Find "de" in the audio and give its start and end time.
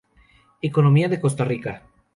1.09-1.21